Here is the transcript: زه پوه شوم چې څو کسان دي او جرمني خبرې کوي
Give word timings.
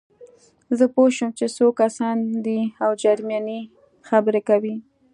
زه 0.77 0.85
پوه 0.93 1.09
شوم 1.15 1.29
چې 1.37 1.45
څو 1.55 1.67
کسان 1.79 2.17
دي 2.45 2.59
او 2.83 2.91
جرمني 3.01 3.59
خبرې 4.09 4.41
کوي 4.49 4.75